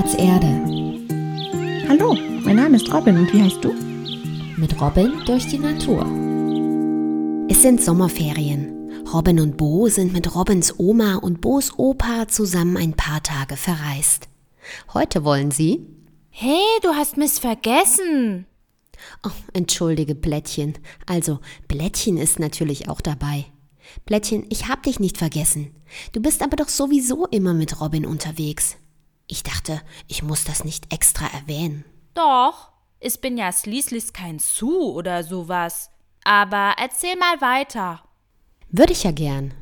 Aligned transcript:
Platz 0.00 0.14
Erde. 0.14 0.46
Hallo, 1.86 2.16
mein 2.42 2.56
Name 2.56 2.76
ist 2.76 2.90
Robin 2.90 3.18
und 3.18 3.30
wie 3.34 3.42
heißt 3.42 3.62
du? 3.62 3.74
Mit 4.56 4.80
Robin 4.80 5.12
durch 5.26 5.46
die 5.46 5.58
Natur. 5.58 6.06
Es 7.50 7.60
sind 7.60 7.82
Sommerferien. 7.82 9.04
Robin 9.12 9.40
und 9.40 9.58
Bo 9.58 9.88
sind 9.88 10.14
mit 10.14 10.34
Robins 10.34 10.78
Oma 10.78 11.16
und 11.16 11.42
Bos 11.42 11.78
Opa 11.78 12.28
zusammen 12.28 12.78
ein 12.78 12.94
paar 12.94 13.22
Tage 13.22 13.58
verreist. 13.58 14.30
Heute 14.94 15.22
wollen 15.22 15.50
sie. 15.50 15.86
Hey, 16.30 16.62
du 16.82 16.94
hast 16.94 17.18
mich 17.18 17.32
vergessen. 17.32 18.46
Oh, 19.22 19.28
entschuldige, 19.52 20.14
Blättchen. 20.14 20.78
Also, 21.04 21.40
Blättchen 21.68 22.16
ist 22.16 22.38
natürlich 22.38 22.88
auch 22.88 23.02
dabei. 23.02 23.44
Blättchen, 24.06 24.46
ich 24.48 24.66
hab 24.66 24.82
dich 24.82 24.98
nicht 24.98 25.18
vergessen. 25.18 25.74
Du 26.12 26.22
bist 26.22 26.40
aber 26.40 26.56
doch 26.56 26.70
sowieso 26.70 27.26
immer 27.26 27.52
mit 27.52 27.82
Robin 27.82 28.06
unterwegs. 28.06 28.78
Ich 29.30 29.44
dachte, 29.44 29.80
ich 30.08 30.24
muss 30.24 30.42
das 30.42 30.64
nicht 30.64 30.92
extra 30.92 31.24
erwähnen. 31.28 31.84
Doch, 32.14 32.72
ich 32.98 33.20
bin 33.20 33.38
ja 33.38 33.52
schließlich 33.52 34.12
kein 34.12 34.40
Su 34.40 34.90
oder 34.90 35.22
sowas. 35.22 35.90
Aber 36.24 36.74
erzähl 36.76 37.14
mal 37.14 37.40
weiter. 37.40 38.02
Würde 38.70 38.92
ich 38.92 39.04
ja 39.04 39.12
gern. 39.12 39.54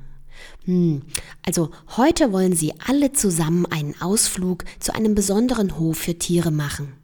Hm, 0.65 1.03
also 1.45 1.71
heute 1.99 2.33
wollen 2.33 2.57
sie 2.57 2.73
alle 2.87 3.13
zusammen 3.13 3.67
einen 3.67 4.01
Ausflug 4.01 4.65
zu 4.81 4.95
einem 4.95 5.15
besonderen 5.15 5.79
Hof 5.79 5.99
für 5.99 6.19
Tiere 6.19 6.51
machen, 6.51 6.95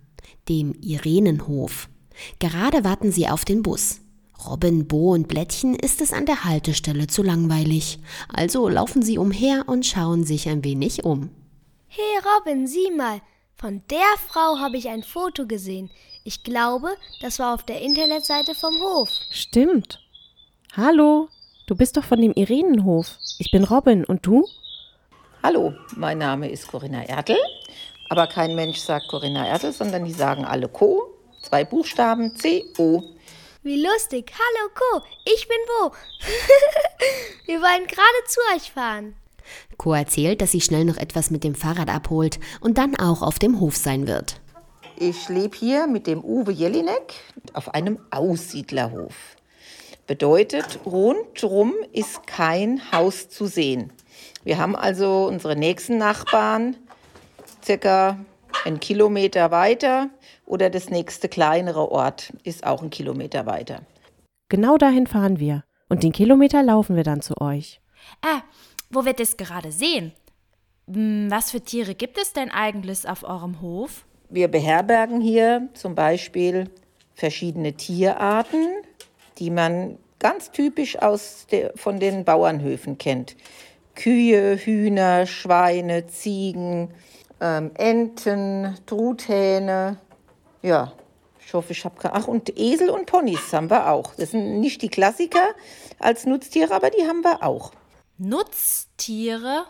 dem 0.48 0.73
Irenenhof. 0.80 1.90
Gerade 2.38 2.82
warten 2.82 3.12
sie 3.12 3.28
auf 3.28 3.45
den 3.45 3.62
Bus. 3.62 4.01
Robin, 4.48 4.88
Bo 4.88 5.12
und 5.12 5.28
Blättchen 5.28 5.74
ist 5.74 6.01
es 6.01 6.15
an 6.15 6.24
der 6.24 6.45
Haltestelle 6.45 7.09
zu 7.09 7.23
langweilig. 7.23 7.98
Also 8.32 8.70
laufen 8.70 9.02
sie 9.02 9.18
umher 9.18 9.65
und 9.66 9.84
schauen 9.84 10.24
sich 10.24 10.48
ein 10.48 10.65
wenig 10.65 11.04
um. 11.04 11.28
Hey 11.96 12.18
Robin, 12.24 12.66
sieh 12.66 12.90
mal, 12.90 13.20
von 13.54 13.80
der 13.88 14.18
Frau 14.28 14.59
habe 14.59 14.76
ich 14.76 14.88
ein 14.88 15.04
Foto 15.04 15.46
gesehen. 15.46 15.92
Ich 16.24 16.42
glaube, 16.42 16.88
das 17.20 17.38
war 17.38 17.54
auf 17.54 17.62
der 17.62 17.82
Internetseite 17.82 18.56
vom 18.56 18.80
Hof. 18.82 19.10
Stimmt. 19.30 20.01
Hallo, 20.76 21.28
du 21.68 21.76
bist 21.76 21.96
doch 21.96 22.02
von 22.02 22.20
dem 22.20 22.32
Irenenhof. 22.32 23.16
Ich 23.38 23.52
bin 23.52 23.62
Robin 23.62 24.04
und 24.04 24.26
du? 24.26 24.45
Hallo, 25.45 25.73
mein 25.95 26.18
Name 26.18 26.51
ist 26.51 26.66
Corinna 26.66 27.04
Ertel. 27.04 27.38
Aber 28.08 28.26
kein 28.26 28.56
Mensch 28.56 28.79
sagt 28.79 29.06
Corinna 29.06 29.46
Ertel, 29.46 29.73
sondern 29.73 30.04
die 30.04 30.12
sagen 30.12 30.45
alle 30.45 30.68
Co. 30.68 31.14
Zwei 31.42 31.64
Buchstaben 31.64 32.34
C-O. 32.34 33.04
Wie 33.62 33.80
lustig. 33.80 34.32
Hallo 34.32 34.68
Co, 34.74 35.06
ich 35.32 35.46
bin 35.46 35.58
Bo. 35.68 35.92
Wir 37.46 37.60
wollen 37.60 37.86
gerade 37.86 38.24
zu 38.26 38.40
euch 38.52 38.73
fahren. 38.73 39.14
Co 39.76 39.95
erzählt, 39.95 40.40
dass 40.40 40.52
sie 40.52 40.60
schnell 40.60 40.84
noch 40.84 40.96
etwas 40.96 41.30
mit 41.30 41.45
dem 41.45 41.54
Fahrrad 41.54 41.88
abholt 41.88 42.38
und 42.60 42.78
dann 42.78 42.96
auch 42.96 43.23
auf 43.23 43.38
dem 43.38 43.60
Hof 43.60 43.76
sein 43.76 44.06
wird. 44.06 44.40
Ich 44.96 45.28
lebe 45.28 45.56
hier 45.56 45.86
mit 45.86 46.06
dem 46.06 46.23
Uwe 46.23 46.52
Jelinek 46.52 47.14
auf 47.52 47.74
einem 47.74 47.98
Aussiedlerhof. 48.10 49.36
Bedeutet, 50.06 50.80
rundrum 50.84 51.73
ist 51.92 52.26
kein 52.26 52.92
Haus 52.92 53.28
zu 53.28 53.46
sehen. 53.46 53.92
Wir 54.45 54.59
haben 54.59 54.76
also 54.76 55.26
unsere 55.26 55.56
nächsten 55.56 55.98
Nachbarn 55.98 56.76
circa 57.64 58.18
einen 58.64 58.80
Kilometer 58.80 59.51
weiter 59.51 60.10
oder 60.46 60.70
das 60.70 60.90
nächste 60.90 61.29
kleinere 61.29 61.90
Ort 61.90 62.32
ist 62.45 62.64
auch 62.64 62.82
ein 62.82 62.90
Kilometer 62.90 63.46
weiter. 63.46 63.80
Genau 64.48 64.76
dahin 64.76 65.06
fahren 65.06 65.38
wir. 65.38 65.64
Und 65.88 66.03
den 66.03 66.12
Kilometer 66.12 66.62
laufen 66.62 66.97
wir 66.97 67.04
dann 67.04 67.20
zu 67.20 67.41
euch. 67.41 67.81
Ah, 68.22 68.42
wo 68.94 69.04
wir 69.04 69.12
das 69.12 69.37
gerade 69.37 69.72
sehen. 69.72 70.12
Hm, 70.92 71.31
Was 71.31 71.50
für 71.50 71.60
Tiere 71.60 71.94
gibt 71.94 72.19
es 72.19 72.32
denn 72.32 72.50
eigentlich 72.50 73.09
auf 73.09 73.25
eurem 73.25 73.60
Hof? 73.60 74.04
Wir 74.28 74.48
beherbergen 74.48 75.20
hier 75.20 75.69
zum 75.75 75.94
Beispiel 75.94 76.70
verschiedene 77.14 77.75
Tierarten, 77.75 78.66
die 79.38 79.50
man 79.50 79.98
ganz 80.19 80.50
typisch 80.50 81.00
aus 81.00 81.46
der, 81.50 81.72
von 81.76 82.00
den 82.00 82.24
Bauernhöfen 82.24 82.98
kennt. 82.98 83.36
Kühe, 83.94 84.56
Hühner, 84.56 85.26
Schweine, 85.26 86.06
Ziegen, 86.06 86.90
ähm, 87.40 87.70
Enten, 87.74 88.74
Truthähne. 88.86 89.98
Ja, 90.62 90.92
ich 91.46 91.52
hoffe, 91.54 91.72
ich 91.72 91.84
habe 91.84 91.96
keine. 92.00 92.14
Ach, 92.14 92.26
und 92.26 92.58
Esel 92.58 92.90
und 92.90 93.06
Ponys 93.06 93.52
haben 93.52 93.70
wir 93.70 93.90
auch. 93.90 94.14
Das 94.16 94.30
sind 94.30 94.60
nicht 94.60 94.82
die 94.82 94.88
Klassiker 94.88 95.54
als 95.98 96.26
Nutztiere, 96.26 96.74
aber 96.74 96.90
die 96.90 97.06
haben 97.06 97.22
wir 97.22 97.42
auch. 97.42 97.72
Nutztiere? 98.19 99.64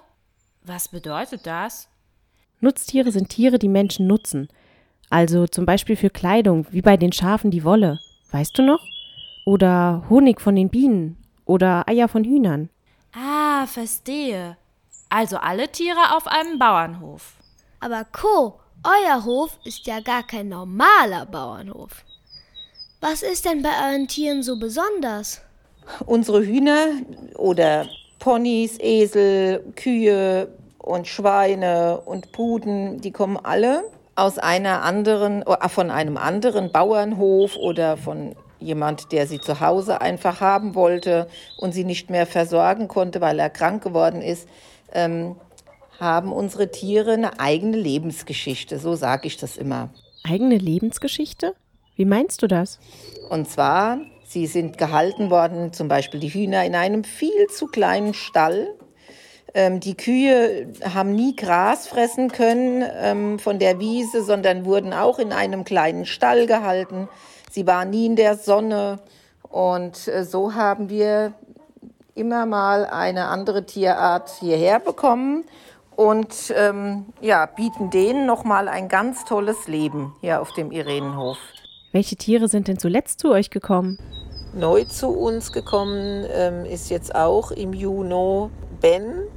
Was 0.65 0.89
bedeutet 0.89 1.47
das? 1.47 1.89
Nutztiere 2.61 3.11
sind 3.11 3.31
Tiere, 3.31 3.59
die 3.59 3.69
Menschen 3.69 4.07
nutzen. 4.07 4.49
Also 5.09 5.47
zum 5.47 5.65
Beispiel 5.65 5.97
für 5.97 6.11
Kleidung, 6.11 6.67
wie 6.71 6.83
bei 6.83 6.99
den 6.99 7.13
Schafen 7.13 7.51
die 7.51 7.65
Wolle. 7.65 8.01
Weißt 8.33 8.59
du 8.59 8.63
noch? 8.63 8.85
Oder 9.47 10.05
Honig 10.11 10.43
von 10.43 10.57
den 10.57 10.69
Bienen. 10.69 11.17
Oder 11.47 11.89
Eier 11.89 12.07
von 12.07 12.25
Hühnern. 12.25 12.69
Ah, 13.15 13.67
verstehe. 13.67 14.59
Also 15.09 15.39
alle 15.39 15.73
Tiere 15.73 16.15
auf 16.15 16.27
einem 16.27 16.59
Bauernhof. 16.59 17.35
Aber 17.81 18.05
Co, 18.05 18.61
euer 18.83 19.25
Hof 19.25 19.59
ist 19.65 19.87
ja 19.87 20.01
gar 20.01 20.23
kein 20.23 20.51
normaler 20.51 21.25
Bauernhof. 21.25 22.05
Was 23.01 23.23
ist 23.23 23.47
denn 23.47 23.63
bei 23.63 23.71
euren 23.89 24.07
Tieren 24.07 24.43
so 24.43 24.59
besonders? 24.59 25.41
Unsere 26.05 26.45
Hühner 26.45 26.89
oder 27.37 27.87
Ponys, 28.25 28.79
Esel, 28.81 29.63
Kühe 29.77 30.49
und 30.79 31.07
Schweine 31.07 32.01
und 32.07 32.33
Puden, 32.33 33.03
die 33.03 33.11
kommen 33.11 33.37
alle 33.37 33.85
aus 34.15 34.39
einer 34.39 34.81
anderen, 34.81 35.43
äh, 35.43 35.69
von 35.69 35.91
einem 35.91 36.17
anderen 36.17 36.73
Bauernhof 36.73 37.55
oder 37.57 37.99
von 37.99 38.35
jemand, 38.61 39.13
der 39.13 39.27
sie 39.27 39.41
zu 39.41 39.61
Hause 39.61 40.01
einfach 40.01 40.41
haben 40.41 40.75
wollte 40.75 41.29
und 41.59 41.73
sie 41.73 41.85
nicht 41.85 42.09
mehr 42.09 42.25
versorgen 42.25 42.89
konnte, 42.89 43.21
weil 43.21 43.39
er 43.39 43.51
krank 43.51 43.85
geworden 43.85 44.23
ist, 44.23 44.49
ähm, 44.95 45.37
haben 46.01 46.33
unsere 46.33 46.71
Tiere 46.71 47.13
eine 47.13 47.39
eigene 47.39 47.77
Lebensgeschichte. 47.77 48.79
So 48.79 48.95
sage 48.95 49.27
ich 49.27 49.37
das 49.37 49.59
immer. 49.59 49.91
Eigene 50.23 50.57
Lebensgeschichte? 50.57 51.53
Wie 51.95 52.07
meinst 52.07 52.41
du 52.41 52.47
das? 52.47 52.79
Und 53.29 53.51
zwar, 53.51 53.99
sie 54.25 54.47
sind 54.47 54.79
gehalten 54.79 55.31
worden, 55.31 55.73
zum 55.73 55.89
Beispiel 55.89 56.21
die 56.21 56.29
Hühner, 56.29 56.65
in 56.65 56.75
einem 56.75 57.05
viel 57.05 57.47
zu 57.49 57.67
kleinen 57.67 58.15
Stall. 58.15 58.75
Ähm, 59.55 59.81
die 59.81 59.97
Kühe 59.97 60.73
haben 60.93 61.15
nie 61.15 61.37
Gras 61.37 61.87
fressen 61.87 62.33
können 62.33 62.85
ähm, 63.01 63.39
von 63.39 63.59
der 63.59 63.79
Wiese, 63.79 64.25
sondern 64.25 64.65
wurden 64.65 64.93
auch 64.93 65.19
in 65.19 65.33
einem 65.33 65.65
kleinen 65.65 66.07
Stall 66.07 66.47
gehalten. 66.47 67.09
Sie 67.51 67.67
waren 67.67 67.91
nie 67.91 68.07
in 68.07 68.17
der 68.17 68.37
Sonne. 68.37 68.99
Und 69.49 70.09
äh, 70.09 70.25
so 70.25 70.55
haben 70.55 70.89
wir 70.89 71.35
immer 72.15 72.47
mal 72.47 72.87
eine 72.87 73.27
andere 73.27 73.67
Tierart 73.67 74.31
hierher 74.41 74.81
bekommen 74.81 75.45
und 75.97 76.53
ähm, 76.57 77.07
ja, 77.21 77.47
bieten 77.47 77.91
denen 77.91 78.27
nochmal 78.27 78.69
ein 78.69 78.89
ganz 78.89 79.25
tolles 79.25 79.69
Leben 79.69 80.15
hier 80.21 80.41
auf 80.41 80.53
dem 80.53 80.73
Irenenhof. 80.73 81.39
Welche 81.95 82.17
Tiere 82.17 82.49
sind 82.49 82.67
denn 82.67 82.77
zuletzt 82.77 83.21
zu 83.21 83.31
euch 83.31 83.51
gekommen? 83.51 83.99
Neu 84.53 84.83
zu 84.83 85.11
uns 85.11 85.53
gekommen 85.53 86.27
ähm, 86.29 86.65
ist 86.65 86.91
jetzt 86.91 87.15
auch 87.15 87.53
im 87.53 87.73
Juni 87.73 88.51
Ben, 88.81 89.29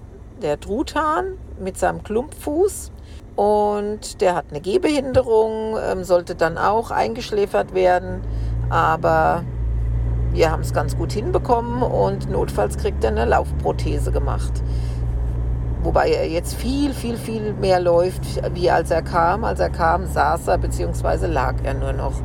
der 0.41 0.59
Truthahn 0.59 1.37
mit 1.63 1.77
seinem 1.77 2.01
Klumpfuß. 2.01 2.91
Und 3.35 4.21
der 4.21 4.33
hat 4.33 4.45
eine 4.49 4.59
Gehbehinderung, 4.59 5.75
ähm, 5.79 6.03
sollte 6.03 6.33
dann 6.33 6.57
auch 6.57 6.89
eingeschläfert 6.89 7.75
werden. 7.75 8.21
Aber 8.71 9.43
wir 10.31 10.49
haben 10.49 10.63
es 10.63 10.73
ganz 10.73 10.97
gut 10.97 11.11
hinbekommen 11.11 11.83
und 11.83 12.27
notfalls 12.31 12.79
kriegt 12.79 13.03
er 13.03 13.11
eine 13.11 13.25
Laufprothese 13.25 14.11
gemacht. 14.11 14.63
Wobei 15.87 16.09
er 16.09 16.27
jetzt 16.27 16.55
viel, 16.55 16.93
viel, 16.93 17.15
viel 17.15 17.53
mehr 17.53 17.79
läuft, 17.79 18.21
wie 18.53 18.69
als 18.69 18.91
er 18.91 19.01
kam. 19.01 19.45
Als 19.45 19.61
er 19.61 19.69
kam, 19.69 20.05
saß 20.05 20.49
er 20.49 20.57
bzw. 20.57 21.27
lag 21.27 21.55
er 21.63 21.75
nur 21.75 21.93
noch. 21.93 22.21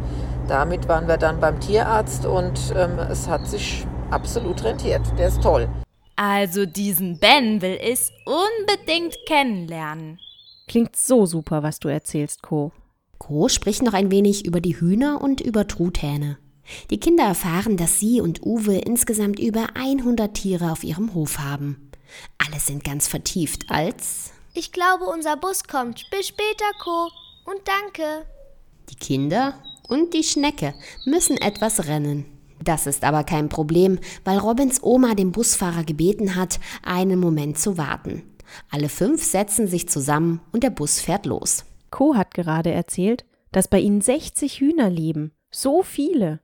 Damit 0.49 0.89
waren 0.89 1.07
wir 1.07 1.17
dann 1.17 1.39
beim 1.39 1.61
Tierarzt 1.61 2.27
und 2.27 2.59
ähm, 2.77 2.99
es 3.09 3.29
hat 3.29 3.47
sich 3.47 3.87
absolut 4.11 4.65
rentiert. 4.65 5.03
Der 5.17 5.29
ist 5.29 5.41
toll. 5.45 5.69
Also 6.17 6.67
diesen 6.67 7.21
Ben 7.21 7.63
will 7.63 7.79
ich 7.81 8.11
unbedingt 8.27 9.17
kennenlernen. 9.29 10.19
Klingt 10.67 10.97
so 10.97 11.25
super, 11.25 11.63
was 11.63 11.79
du 11.79 11.87
erzählst, 11.87 12.43
Co. 12.43 12.73
Co 13.19 13.49
spricht 13.49 13.85
noch 13.85 13.95
ein 13.95 14.11
wenig 14.11 14.45
über 14.45 14.61
die 14.61 14.81
Hühner 14.81 15.21
und 15.23 15.41
über 15.41 15.69
Truthähne. 15.69 16.37
Die 16.91 16.99
Kinder 16.99 17.27
erfahren, 17.27 17.77
dass 17.77 18.01
sie 18.01 18.21
und 18.21 18.45
Uwe 18.45 18.79
insgesamt 18.79 19.39
über 19.39 19.69
100 19.77 20.35
Tiere 20.35 20.73
auf 20.73 20.83
ihrem 20.83 21.15
Hof 21.15 21.39
haben. 21.39 21.92
Alle 22.39 22.61
sind 22.61 22.85
ganz 22.85 23.09
vertieft 23.09 23.71
als 23.71 24.33
Ich 24.55 24.73
glaube, 24.73 25.05
unser 25.05 25.37
Bus 25.37 25.65
kommt. 25.65 26.05
Bis 26.11 26.29
später, 26.29 26.65
Co. 26.83 27.11
Und 27.45 27.61
danke. 27.67 28.27
die 28.89 28.97
Kinder 28.97 29.55
und 29.89 30.15
die 30.15 30.23
Schnecke 30.23 30.75
müssen 31.05 31.37
etwas 31.37 31.87
rennen. 31.87 32.27
Das 32.63 32.87
ist 32.87 33.03
aber 33.03 33.25
kein 33.25 33.49
Problem, 33.49 33.99
weil 34.25 34.39
Robins 34.39 34.83
Oma 34.83 35.15
den 35.15 35.33
Busfahrer 35.33 35.83
gebeten 35.83 36.37
hat, 36.37 36.61
einen 36.85 37.19
Moment 37.19 37.59
zu 37.59 37.77
warten. 37.77 38.23
Alle 38.71 38.89
fünf 38.89 39.25
setzen 39.25 39.67
sich 39.67 39.89
zusammen 39.89 40.41
und 40.53 40.63
der 40.63 40.71
Bus 40.71 41.01
fährt 41.01 41.27
los. 41.27 41.65
Co 41.91 42.15
hat 42.15 42.35
gerade 42.35 42.71
erzählt, 42.71 43.25
dass 43.51 43.69
bei 43.69 43.81
ihnen 43.81 44.01
60 44.01 44.61
Hühner 44.61 44.91
leben. 44.91 45.33
So 45.51 45.83
viele. 45.83 46.41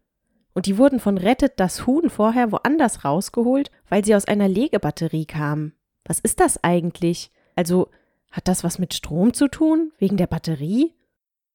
Und 0.58 0.66
die 0.66 0.76
wurden 0.76 0.98
von 0.98 1.18
Rettet 1.18 1.52
das 1.60 1.86
Huhn 1.86 2.10
vorher 2.10 2.50
woanders 2.50 3.04
rausgeholt, 3.04 3.70
weil 3.88 4.04
sie 4.04 4.16
aus 4.16 4.24
einer 4.24 4.48
Legebatterie 4.48 5.24
kamen. 5.24 5.72
Was 6.04 6.18
ist 6.18 6.40
das 6.40 6.64
eigentlich? 6.64 7.30
Also, 7.54 7.90
hat 8.32 8.48
das 8.48 8.64
was 8.64 8.80
mit 8.80 8.92
Strom 8.92 9.34
zu 9.34 9.46
tun? 9.46 9.92
Wegen 9.98 10.16
der 10.16 10.26
Batterie? 10.26 10.94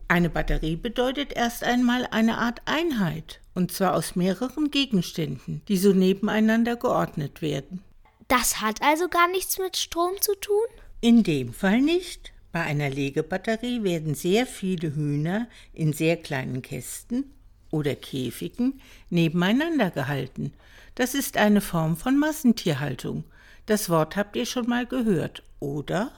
Eine 0.08 0.30
Batterie 0.30 0.78
bedeutet 0.78 1.34
erst 1.34 1.66
einmal 1.66 2.08
eine 2.12 2.38
Art 2.38 2.62
Einheit, 2.64 3.42
und 3.54 3.74
zwar 3.74 3.94
aus 3.94 4.16
mehreren 4.16 4.72
Gegenständen, 4.72 5.64
die 5.68 5.76
so 5.76 5.92
nebeneinander 5.92 6.78
geordnet 6.78 7.42
werden. 7.42 7.84
Das 8.30 8.62
hat 8.62 8.82
also 8.82 9.10
gar 9.10 9.30
nichts 9.32 9.60
mit 9.60 9.76
Strom 9.76 10.14
zu 10.22 10.34
tun? 10.36 10.64
In 11.02 11.24
dem 11.24 11.52
Fall 11.52 11.82
nicht. 11.82 12.32
Bei 12.54 12.62
einer 12.62 12.90
Legebatterie 12.90 13.84
werden 13.84 14.16
sehr 14.16 14.48
viele 14.48 14.96
Hühner 14.96 15.50
in 15.74 15.92
sehr 15.92 16.16
kleinen 16.16 16.62
Kästen 16.62 17.34
oder 17.74 17.96
Käfigen 17.96 18.80
nebeneinander 19.10 19.90
gehalten. 19.90 20.54
Das 20.96 21.16
ist 21.16 21.38
eine 21.38 21.60
Form 21.60 21.98
von 21.98 22.20
Massentierhaltung. 22.20 23.24
Das 23.66 23.90
Wort 23.90 24.16
habt 24.16 24.36
ihr 24.36 24.46
schon 24.46 24.68
mal 24.70 24.86
gehört, 24.86 25.44
oder? 25.60 26.12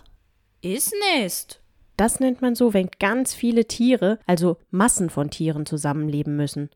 Ist 0.61 0.93
nicht. 1.13 1.61
Das 1.95 2.19
nennt 2.19 2.41
man 2.41 2.55
so, 2.55 2.73
wenn 2.73 2.89
ganz 2.99 3.33
viele 3.33 3.65
Tiere, 3.65 4.19
also 4.27 4.57
Massen 4.69 5.09
von 5.09 5.29
Tieren 5.29 5.65
zusammenleben 5.65 6.35
müssen. 6.35 6.69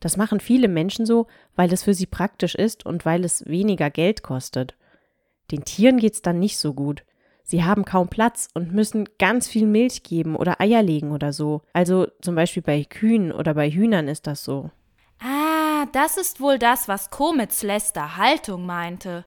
Das 0.00 0.18
machen 0.18 0.40
viele 0.40 0.68
Menschen 0.68 1.06
so, 1.06 1.26
weil 1.56 1.72
es 1.72 1.84
für 1.84 1.94
sie 1.94 2.06
praktisch 2.06 2.54
ist 2.54 2.84
und 2.84 3.06
weil 3.06 3.24
es 3.24 3.46
weniger 3.46 3.90
Geld 3.90 4.22
kostet. 4.22 4.74
Den 5.50 5.64
Tieren 5.64 5.98
geht's 5.98 6.20
dann 6.20 6.38
nicht 6.38 6.58
so 6.58 6.74
gut. 6.74 7.04
Sie 7.50 7.64
haben 7.64 7.84
kaum 7.84 8.06
Platz 8.06 8.46
und 8.54 8.72
müssen 8.72 9.08
ganz 9.18 9.48
viel 9.48 9.66
Milch 9.66 10.04
geben 10.04 10.36
oder 10.36 10.60
Eier 10.60 10.84
legen 10.84 11.10
oder 11.10 11.32
so. 11.32 11.62
Also 11.72 12.06
zum 12.22 12.36
Beispiel 12.36 12.62
bei 12.62 12.84
Kühen 12.84 13.32
oder 13.32 13.54
bei 13.54 13.68
Hühnern 13.68 14.06
ist 14.06 14.28
das 14.28 14.44
so. 14.44 14.70
Ah, 15.18 15.86
das 15.92 16.16
ist 16.16 16.40
wohl 16.40 16.60
das, 16.60 16.86
was 16.86 17.10
Komitz 17.10 17.64
Lester 17.64 18.16
Haltung 18.16 18.66
meinte. 18.66 19.24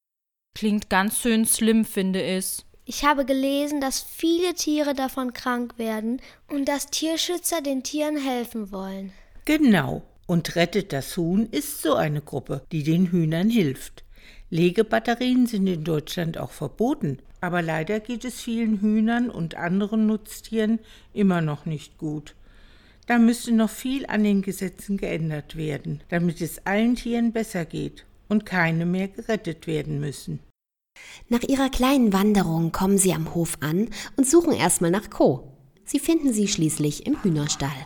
Klingt 0.55 0.89
ganz 0.89 1.19
schön 1.19 1.45
schlimm, 1.45 1.83
finde 1.83 2.21
ich. 2.21 2.63
Ich 2.85 3.03
habe 3.03 3.25
gelesen, 3.25 3.81
dass 3.81 4.01
viele 4.01 4.53
Tiere 4.53 4.93
davon 4.93 5.33
krank 5.33 5.77
werden 5.77 6.21
und 6.49 6.69
dass 6.69 6.87
Tierschützer 6.87 7.59
den 7.59 7.83
Tieren 7.83 8.15
helfen 8.15 8.71
wollen. 8.71 9.11
Genau. 9.43 10.01
Und 10.27 10.55
Rettet 10.55 10.93
das 10.93 11.17
Huhn 11.17 11.49
ist 11.51 11.81
so 11.81 11.95
eine 11.95 12.21
Gruppe, 12.21 12.61
die 12.71 12.83
den 12.83 13.07
Hühnern 13.07 13.49
hilft. 13.49 14.05
Legebatterien 14.49 15.45
sind 15.45 15.67
in 15.67 15.83
Deutschland 15.83 16.37
auch 16.37 16.51
verboten, 16.51 17.17
aber 17.43 17.61
leider 17.61 17.99
geht 17.99 18.23
es 18.23 18.39
vielen 18.39 18.79
Hühnern 18.79 19.29
und 19.29 19.55
anderen 19.55 20.07
Nutztieren 20.07 20.79
immer 21.11 21.41
noch 21.41 21.65
nicht 21.65 21.97
gut. 21.97 22.35
Da 23.05 23.19
müsste 23.19 23.51
noch 23.51 23.69
viel 23.69 24.05
an 24.05 24.23
den 24.23 24.41
Gesetzen 24.41 24.95
geändert 24.95 25.57
werden, 25.57 25.99
damit 26.07 26.39
es 26.39 26.65
allen 26.65 26.95
Tieren 26.95 27.33
besser 27.33 27.65
geht 27.65 28.05
und 28.29 28.45
keine 28.45 28.85
mehr 28.85 29.09
gerettet 29.09 29.67
werden 29.67 29.99
müssen. 29.99 30.39
Nach 31.27 31.43
ihrer 31.43 31.69
kleinen 31.69 32.13
Wanderung 32.13 32.71
kommen 32.71 32.97
sie 32.97 33.11
am 33.11 33.35
Hof 33.35 33.57
an 33.59 33.89
und 34.15 34.25
suchen 34.25 34.53
erstmal 34.53 34.91
nach 34.91 35.09
Co. 35.09 35.51
Sie 35.83 35.99
finden 35.99 36.31
sie 36.31 36.47
schließlich 36.47 37.05
im 37.05 37.21
Hühnerstall. 37.23 37.85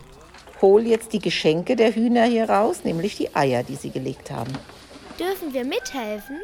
Hol 0.62 0.86
jetzt 0.86 1.14
die 1.14 1.20
Geschenke 1.20 1.76
der 1.76 1.96
Hühner 1.96 2.26
hier 2.26 2.48
raus, 2.48 2.82
nämlich 2.84 3.18
die 3.18 3.36
Eier, 3.36 3.64
die 3.64 3.76
sie 3.76 3.90
gelegt 3.90 4.30
haben. 4.30 4.54
Dürfen 5.20 5.52
wir 5.52 5.66
mithelfen? 5.66 6.38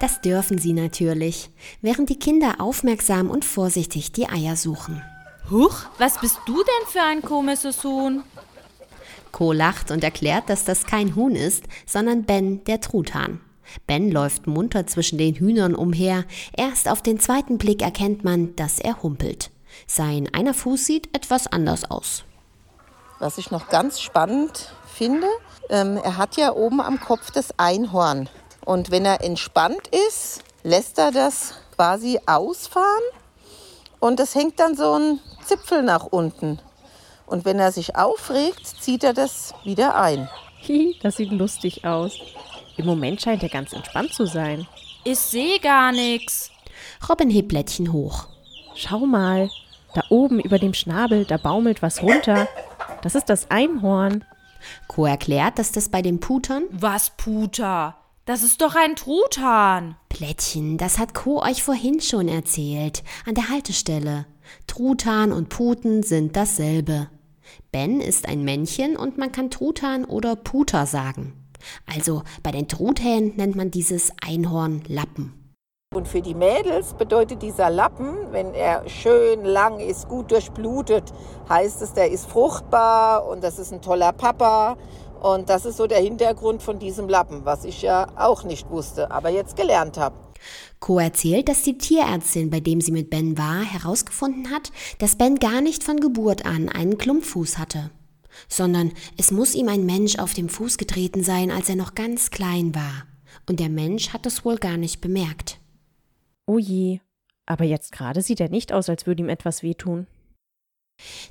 Das 0.00 0.20
dürfen 0.20 0.58
sie 0.58 0.72
natürlich, 0.72 1.50
während 1.82 2.08
die 2.08 2.18
Kinder 2.18 2.56
aufmerksam 2.60 3.30
und 3.30 3.44
vorsichtig 3.44 4.12
die 4.12 4.28
Eier 4.28 4.56
suchen. 4.56 5.02
Huch, 5.50 5.86
was 5.98 6.20
bist 6.20 6.38
du 6.46 6.54
denn 6.54 6.88
für 6.88 7.02
ein 7.02 7.22
komisches 7.22 7.82
Huhn? 7.82 8.22
Co 9.32 9.52
lacht 9.52 9.90
und 9.90 10.04
erklärt, 10.04 10.48
dass 10.48 10.64
das 10.64 10.84
kein 10.84 11.16
Huhn 11.16 11.34
ist, 11.34 11.64
sondern 11.86 12.24
Ben, 12.24 12.64
der 12.64 12.80
Truthahn. 12.80 13.40
Ben 13.86 14.10
läuft 14.10 14.46
munter 14.46 14.86
zwischen 14.86 15.18
den 15.18 15.34
Hühnern 15.34 15.74
umher. 15.74 16.24
Erst 16.56 16.88
auf 16.88 17.02
den 17.02 17.18
zweiten 17.18 17.58
Blick 17.58 17.82
erkennt 17.82 18.24
man, 18.24 18.56
dass 18.56 18.78
er 18.78 19.02
humpelt. 19.02 19.50
Sein 19.86 20.28
einer 20.32 20.54
Fuß 20.54 20.86
sieht 20.86 21.14
etwas 21.14 21.46
anders 21.46 21.90
aus. 21.90 22.24
Was 23.18 23.38
ich 23.38 23.50
noch 23.50 23.68
ganz 23.68 24.00
spannend 24.00 24.72
finde, 24.94 25.26
ähm, 25.70 25.98
er 26.02 26.16
hat 26.16 26.36
ja 26.36 26.52
oben 26.52 26.80
am 26.80 27.00
Kopf 27.00 27.30
das 27.30 27.58
Einhorn. 27.58 28.28
Und 28.68 28.90
wenn 28.90 29.06
er 29.06 29.24
entspannt 29.24 29.88
ist, 30.08 30.44
lässt 30.62 30.98
er 30.98 31.10
das 31.10 31.54
quasi 31.74 32.20
ausfahren 32.26 33.02
und 33.98 34.20
es 34.20 34.34
hängt 34.34 34.60
dann 34.60 34.76
so 34.76 34.92
ein 34.92 35.20
Zipfel 35.42 35.82
nach 35.82 36.04
unten. 36.04 36.60
Und 37.24 37.46
wenn 37.46 37.58
er 37.58 37.72
sich 37.72 37.96
aufregt, 37.96 38.66
zieht 38.66 39.04
er 39.04 39.14
das 39.14 39.54
wieder 39.64 39.98
ein. 39.98 40.28
Das 41.02 41.16
sieht 41.16 41.32
lustig 41.32 41.86
aus. 41.86 42.18
Im 42.76 42.84
Moment 42.84 43.22
scheint 43.22 43.42
er 43.42 43.48
ganz 43.48 43.72
entspannt 43.72 44.12
zu 44.12 44.26
sein. 44.26 44.68
Ich 45.02 45.18
sehe 45.18 45.60
gar 45.60 45.90
nichts. 45.90 46.50
Robin 47.08 47.30
hebt 47.30 47.48
Blättchen 47.48 47.90
hoch. 47.94 48.26
Schau 48.74 48.98
mal, 48.98 49.48
da 49.94 50.02
oben 50.10 50.40
über 50.40 50.58
dem 50.58 50.74
Schnabel, 50.74 51.24
da 51.24 51.38
baumelt 51.38 51.80
was 51.80 52.02
runter. 52.02 52.46
Das 53.00 53.14
ist 53.14 53.30
das 53.30 53.50
Einhorn. 53.50 54.26
Co 54.88 55.06
erklärt, 55.06 55.58
dass 55.58 55.72
das 55.72 55.88
bei 55.88 56.02
den 56.02 56.20
Putern. 56.20 56.64
Was 56.70 57.08
Puter? 57.16 57.96
Das 58.28 58.42
ist 58.42 58.60
doch 58.60 58.74
ein 58.74 58.94
Truthahn. 58.94 59.96
Plättchen, 60.10 60.76
das 60.76 60.98
hat 60.98 61.14
Co 61.14 61.42
euch 61.42 61.62
vorhin 61.62 62.02
schon 62.02 62.28
erzählt, 62.28 63.02
an 63.24 63.34
der 63.34 63.48
Haltestelle. 63.48 64.26
Truthahn 64.66 65.32
und 65.32 65.48
Puten 65.48 66.02
sind 66.02 66.36
dasselbe. 66.36 67.08
Ben 67.72 68.02
ist 68.02 68.28
ein 68.28 68.44
Männchen 68.44 68.98
und 68.98 69.16
man 69.16 69.32
kann 69.32 69.50
Truthahn 69.50 70.04
oder 70.04 70.36
Puter 70.36 70.84
sagen. 70.84 71.32
Also 71.86 72.22
bei 72.42 72.50
den 72.50 72.68
Truthähnen 72.68 73.34
nennt 73.36 73.56
man 73.56 73.70
dieses 73.70 74.12
Einhorn 74.22 74.82
Lappen. 74.88 75.32
Und 75.94 76.06
für 76.06 76.20
die 76.20 76.34
Mädels 76.34 76.92
bedeutet 76.92 77.40
dieser 77.40 77.70
Lappen, 77.70 78.30
wenn 78.30 78.52
er 78.52 78.86
schön 78.90 79.42
lang 79.46 79.80
ist, 79.80 80.06
gut 80.06 80.30
durchblutet, 80.30 81.14
heißt 81.48 81.80
es, 81.80 81.94
der 81.94 82.10
ist 82.10 82.26
fruchtbar 82.26 83.26
und 83.26 83.42
das 83.42 83.58
ist 83.58 83.72
ein 83.72 83.80
toller 83.80 84.12
Papa. 84.12 84.76
Und 85.20 85.48
das 85.48 85.64
ist 85.64 85.76
so 85.76 85.86
der 85.86 86.00
Hintergrund 86.00 86.62
von 86.62 86.78
diesem 86.78 87.08
Lappen, 87.08 87.44
was 87.44 87.64
ich 87.64 87.82
ja 87.82 88.06
auch 88.16 88.44
nicht 88.44 88.70
wusste, 88.70 89.10
aber 89.10 89.30
jetzt 89.30 89.56
gelernt 89.56 89.96
habe. 89.98 90.16
Co 90.78 90.98
erzählt, 90.98 91.48
dass 91.48 91.62
die 91.62 91.78
Tierärztin, 91.78 92.50
bei 92.50 92.60
dem 92.60 92.80
sie 92.80 92.92
mit 92.92 93.10
Ben 93.10 93.36
war, 93.36 93.62
herausgefunden 93.62 94.50
hat, 94.50 94.70
dass 94.98 95.16
Ben 95.16 95.36
gar 95.36 95.60
nicht 95.60 95.82
von 95.82 95.98
Geburt 95.98 96.46
an 96.46 96.68
einen 96.68 96.98
Klumpfuß 96.98 97.58
hatte 97.58 97.90
sondern 98.46 98.92
es 99.16 99.30
muss 99.30 99.54
ihm 99.54 99.68
ein 99.68 99.86
Mensch 99.86 100.18
auf 100.18 100.34
dem 100.34 100.48
Fuß 100.48 100.78
getreten 100.78 101.24
sein, 101.24 101.50
als 101.50 101.68
er 101.68 101.76
noch 101.76 101.94
ganz 101.94 102.30
klein 102.30 102.74
war. 102.74 103.06
Und 103.48 103.60
der 103.60 103.68
Mensch 103.68 104.12
hat 104.12 104.26
es 104.26 104.44
wohl 104.44 104.56
gar 104.56 104.76
nicht 104.76 105.00
bemerkt. 105.00 105.58
Oh 106.46 106.58
je, 106.58 107.00
aber 107.46 107.64
jetzt 107.64 107.92
gerade 107.92 108.22
sieht 108.22 108.40
er 108.40 108.48
nicht 108.48 108.72
aus, 108.72 108.88
als 108.88 109.06
würde 109.06 109.22
ihm 109.22 109.28
etwas 109.28 109.62
wehtun. 109.62 110.06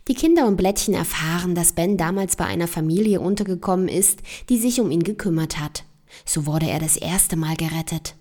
Die 0.07 0.13
Kinder 0.13 0.47
und 0.47 0.55
Blättchen 0.55 0.93
erfahren, 0.93 1.53
dass 1.53 1.73
Ben 1.73 1.97
damals 1.97 2.37
bei 2.37 2.45
einer 2.45 2.67
Familie 2.67 3.19
untergekommen 3.19 3.89
ist, 3.89 4.19
die 4.47 4.57
sich 4.57 4.79
um 4.79 4.89
ihn 4.89 5.03
gekümmert 5.03 5.59
hat. 5.59 5.83
So 6.25 6.45
wurde 6.45 6.67
er 6.67 6.79
das 6.79 6.95
erste 6.95 7.35
Mal 7.35 7.57
gerettet. 7.57 8.15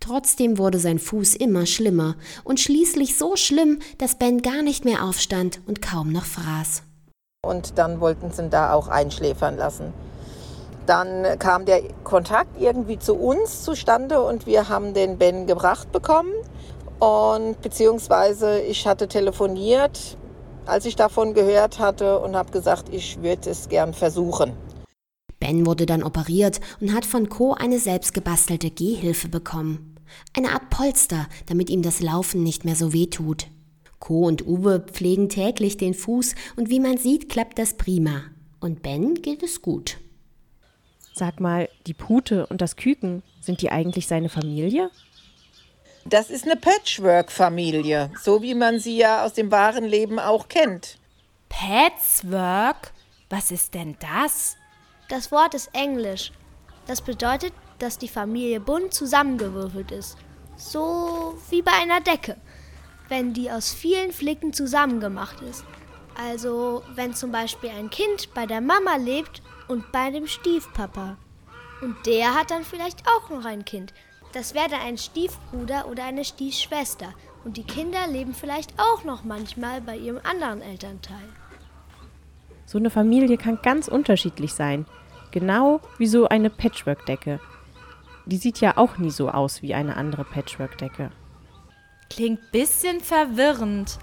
Trotzdem 0.00 0.56
wurde 0.56 0.78
sein 0.78 0.98
Fuß 0.98 1.36
immer 1.36 1.66
schlimmer 1.66 2.16
und 2.42 2.58
schließlich 2.58 3.18
so 3.18 3.36
schlimm, 3.36 3.80
dass 3.98 4.18
Ben 4.18 4.40
gar 4.40 4.62
nicht 4.62 4.86
mehr 4.86 5.04
aufstand 5.04 5.60
und 5.66 5.82
kaum 5.82 6.10
noch 6.10 6.24
fraß. 6.24 6.82
Und 7.44 7.76
dann 7.76 8.00
wollten 8.00 8.30
sie 8.30 8.42
ihn 8.42 8.50
da 8.50 8.72
auch 8.72 8.88
einschläfern 8.88 9.58
lassen. 9.58 9.92
Dann 10.86 11.38
kam 11.38 11.66
der 11.66 11.82
Kontakt 12.02 12.60
irgendwie 12.60 12.98
zu 12.98 13.14
uns 13.14 13.62
zustande 13.62 14.22
und 14.22 14.46
wir 14.46 14.68
haben 14.70 14.94
den 14.94 15.18
Ben 15.18 15.46
gebracht 15.46 15.92
bekommen. 15.92 16.32
Und 16.98 17.60
beziehungsweise 17.60 18.60
ich 18.60 18.86
hatte 18.86 19.06
telefoniert, 19.06 20.16
als 20.66 20.84
ich 20.84 20.96
davon 20.96 21.34
gehört 21.34 21.78
hatte 21.78 22.18
und 22.18 22.36
habe 22.36 22.50
gesagt, 22.50 22.88
ich 22.92 23.22
würde 23.22 23.50
es 23.50 23.68
gern 23.68 23.94
versuchen. 23.94 24.52
Ben 25.38 25.66
wurde 25.66 25.86
dann 25.86 26.02
operiert 26.02 26.60
und 26.80 26.94
hat 26.94 27.04
von 27.04 27.28
Co. 27.28 27.52
eine 27.52 27.78
selbstgebastelte 27.78 28.70
Gehhilfe 28.70 29.28
bekommen. 29.28 29.96
Eine 30.36 30.50
Art 30.50 30.70
Polster, 30.70 31.26
damit 31.46 31.70
ihm 31.70 31.82
das 31.82 32.00
Laufen 32.00 32.42
nicht 32.42 32.64
mehr 32.64 32.76
so 32.76 32.92
weh 32.92 33.06
tut. 33.06 33.48
Co 33.98 34.26
und 34.26 34.46
Uwe 34.46 34.80
pflegen 34.80 35.28
täglich 35.28 35.76
den 35.76 35.94
Fuß 35.94 36.34
und 36.56 36.70
wie 36.70 36.80
man 36.80 36.96
sieht, 36.96 37.28
klappt 37.28 37.58
das 37.58 37.74
prima. 37.74 38.22
Und 38.60 38.82
Ben 38.82 39.14
geht 39.14 39.42
es 39.42 39.62
gut. 39.62 39.98
Sag 41.14 41.40
mal, 41.40 41.68
die 41.86 41.94
Pute 41.94 42.46
und 42.46 42.60
das 42.60 42.76
Küken, 42.76 43.22
sind 43.40 43.62
die 43.62 43.70
eigentlich 43.70 44.06
seine 44.06 44.28
Familie? 44.28 44.90
Das 46.08 46.30
ist 46.30 46.44
eine 46.44 46.56
Patchwork-Familie, 46.56 48.10
so 48.22 48.42
wie 48.42 48.54
man 48.54 48.78
sie 48.78 48.96
ja 48.96 49.24
aus 49.24 49.32
dem 49.32 49.50
wahren 49.50 49.84
Leben 49.84 50.18
auch 50.18 50.48
kennt. 50.48 50.98
Patchwork? 51.48 52.92
Was 53.28 53.50
ist 53.50 53.74
denn 53.74 53.96
das? 54.00 54.56
Das 55.08 55.32
Wort 55.32 55.54
ist 55.54 55.70
Englisch. 55.72 56.32
Das 56.86 57.00
bedeutet, 57.00 57.52
dass 57.78 57.98
die 57.98 58.08
Familie 58.08 58.60
bunt 58.60 58.94
zusammengewürfelt 58.94 59.90
ist. 59.90 60.16
So 60.56 61.36
wie 61.50 61.62
bei 61.62 61.72
einer 61.72 62.00
Decke 62.00 62.36
wenn 63.08 63.32
die 63.32 63.50
aus 63.50 63.72
vielen 63.72 64.12
Flicken 64.12 64.52
zusammengemacht 64.52 65.40
ist. 65.42 65.64
Also 66.14 66.82
wenn 66.94 67.14
zum 67.14 67.30
Beispiel 67.30 67.70
ein 67.70 67.90
Kind 67.90 68.32
bei 68.34 68.46
der 68.46 68.60
Mama 68.60 68.96
lebt 68.96 69.42
und 69.68 69.92
bei 69.92 70.10
dem 70.10 70.26
Stiefpapa. 70.26 71.18
Und 71.82 72.06
der 72.06 72.34
hat 72.34 72.50
dann 72.50 72.64
vielleicht 72.64 73.06
auch 73.06 73.28
noch 73.30 73.44
ein 73.44 73.64
Kind. 73.64 73.92
Das 74.36 74.52
wäre 74.52 74.68
dann 74.68 74.82
ein 74.82 74.98
Stiefbruder 74.98 75.88
oder 75.88 76.04
eine 76.04 76.22
Stiefschwester. 76.22 77.14
Und 77.46 77.56
die 77.56 77.62
Kinder 77.62 78.06
leben 78.06 78.34
vielleicht 78.34 78.74
auch 78.78 79.02
noch 79.02 79.24
manchmal 79.24 79.80
bei 79.80 79.96
ihrem 79.96 80.20
anderen 80.24 80.60
Elternteil. 80.60 81.26
So 82.66 82.76
eine 82.76 82.90
Familie 82.90 83.38
kann 83.38 83.60
ganz 83.62 83.88
unterschiedlich 83.88 84.52
sein. 84.52 84.84
Genau 85.30 85.80
wie 85.96 86.06
so 86.06 86.28
eine 86.28 86.50
Patchwork-Decke. 86.50 87.40
Die 88.26 88.36
sieht 88.36 88.60
ja 88.60 88.76
auch 88.76 88.98
nie 88.98 89.10
so 89.10 89.30
aus 89.30 89.62
wie 89.62 89.72
eine 89.72 89.96
andere 89.96 90.24
Patchwork-Decke. 90.24 91.10
Klingt 92.10 92.52
bisschen 92.52 93.00
verwirrend, 93.00 93.98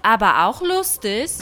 aber 0.00 0.46
auch 0.46 0.62
lustig. 0.62 1.32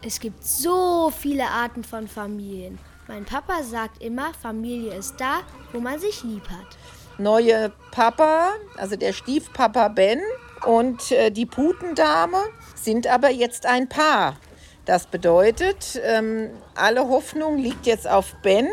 Es 0.00 0.18
gibt 0.18 0.42
so 0.42 1.10
viele 1.10 1.44
Arten 1.44 1.84
von 1.84 2.08
Familien. 2.08 2.78
Mein 3.06 3.26
Papa 3.26 3.62
sagt 3.62 4.02
immer, 4.02 4.32
Familie 4.32 4.94
ist 4.94 5.20
da, 5.20 5.40
wo 5.74 5.80
man 5.80 6.00
sich 6.00 6.22
lieb 6.24 6.48
hat. 6.48 6.78
Neue 7.18 7.72
Papa, 7.92 8.50
also 8.76 8.96
der 8.96 9.14
Stiefpapa 9.14 9.88
Ben 9.88 10.20
und 10.66 11.10
äh, 11.12 11.30
die 11.30 11.46
Putendame 11.46 12.38
sind 12.74 13.06
aber 13.06 13.30
jetzt 13.30 13.64
ein 13.64 13.88
Paar. 13.88 14.36
Das 14.84 15.06
bedeutet, 15.06 16.00
ähm, 16.04 16.50
alle 16.74 17.08
Hoffnung 17.08 17.56
liegt 17.58 17.86
jetzt 17.86 18.06
auf 18.06 18.34
Ben. 18.42 18.68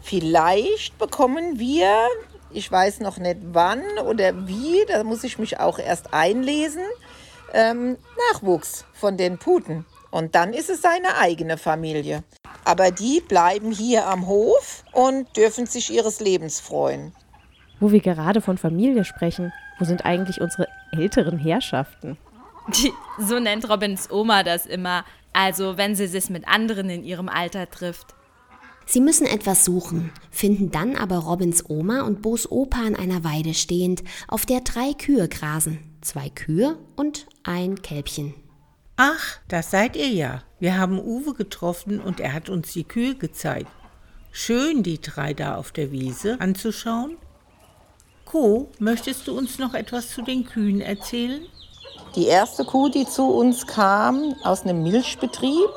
Vielleicht 0.00 0.98
bekommen 0.98 1.58
wir, 1.58 2.08
ich 2.50 2.70
weiß 2.72 3.00
noch 3.00 3.18
nicht 3.18 3.38
wann 3.52 3.82
oder 4.06 4.48
wie, 4.48 4.84
da 4.88 5.04
muss 5.04 5.22
ich 5.22 5.38
mich 5.38 5.60
auch 5.60 5.78
erst 5.78 6.14
einlesen, 6.14 6.82
ähm, 7.52 7.98
Nachwuchs 8.32 8.84
von 8.94 9.16
den 9.16 9.38
Puten. 9.38 9.84
Und 10.10 10.34
dann 10.34 10.54
ist 10.54 10.70
es 10.70 10.80
seine 10.80 11.18
eigene 11.18 11.58
Familie. 11.58 12.24
Aber 12.64 12.90
die 12.90 13.20
bleiben 13.20 13.72
hier 13.72 14.06
am 14.06 14.26
Hof 14.26 14.84
und 14.92 15.36
dürfen 15.36 15.66
sich 15.66 15.92
ihres 15.92 16.20
Lebens 16.20 16.60
freuen. 16.60 17.12
Wo 17.84 17.92
wir 17.92 18.00
gerade 18.00 18.40
von 18.40 18.56
Familie 18.56 19.04
sprechen, 19.04 19.52
wo 19.78 19.84
sind 19.84 20.06
eigentlich 20.06 20.40
unsere 20.40 20.68
älteren 20.90 21.38
Herrschaften? 21.38 22.16
Die, 22.68 22.90
so 23.18 23.38
nennt 23.38 23.68
Robins 23.68 24.10
Oma 24.10 24.42
das 24.42 24.64
immer. 24.64 25.04
Also, 25.34 25.76
wenn 25.76 25.94
sie 25.94 26.06
sich 26.06 26.30
mit 26.30 26.48
anderen 26.48 26.88
in 26.88 27.04
ihrem 27.04 27.28
Alter 27.28 27.70
trifft. 27.70 28.14
Sie 28.86 29.02
müssen 29.02 29.26
etwas 29.26 29.66
suchen, 29.66 30.10
finden 30.30 30.70
dann 30.70 30.96
aber 30.96 31.18
Robins 31.18 31.68
Oma 31.68 32.04
und 32.04 32.22
Bo's 32.22 32.50
Opa 32.50 32.78
an 32.78 32.96
einer 32.96 33.22
Weide 33.22 33.52
stehend, 33.52 34.02
auf 34.28 34.46
der 34.46 34.62
drei 34.62 34.94
Kühe 34.94 35.28
grasen. 35.28 35.78
Zwei 36.00 36.30
Kühe 36.30 36.78
und 36.96 37.26
ein 37.42 37.82
Kälbchen. 37.82 38.32
Ach, 38.96 39.40
das 39.46 39.70
seid 39.70 39.94
ihr 39.94 40.08
ja. 40.08 40.42
Wir 40.58 40.78
haben 40.78 40.98
Uwe 40.98 41.34
getroffen 41.34 42.00
und 42.00 42.18
er 42.18 42.32
hat 42.32 42.48
uns 42.48 42.72
die 42.72 42.84
Kühe 42.84 43.14
gezeigt. 43.14 43.70
Schön, 44.32 44.82
die 44.82 45.02
drei 45.02 45.34
da 45.34 45.56
auf 45.56 45.70
der 45.70 45.92
Wiese 45.92 46.40
anzuschauen. 46.40 47.18
Co, 48.34 48.66
möchtest 48.80 49.28
du 49.28 49.38
uns 49.38 49.60
noch 49.60 49.74
etwas 49.74 50.10
zu 50.10 50.20
den 50.20 50.44
Kühen 50.44 50.80
erzählen? 50.80 51.46
Die 52.16 52.26
erste 52.26 52.64
Kuh, 52.64 52.88
die 52.88 53.06
zu 53.06 53.28
uns 53.28 53.64
kam 53.64 54.34
aus 54.42 54.62
einem 54.62 54.82
Milchbetrieb, 54.82 55.70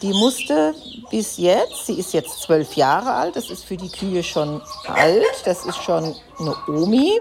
die 0.00 0.14
musste 0.14 0.74
bis 1.10 1.36
jetzt, 1.36 1.84
sie 1.84 1.98
ist 1.98 2.14
jetzt 2.14 2.40
zwölf 2.40 2.72
Jahre 2.76 3.12
alt, 3.12 3.36
das 3.36 3.50
ist 3.50 3.64
für 3.64 3.76
die 3.76 3.90
Kühe 3.90 4.22
schon 4.22 4.62
alt, 4.86 5.26
das 5.44 5.66
ist 5.66 5.76
schon 5.76 6.14
eine 6.38 6.56
Omi, 6.68 7.20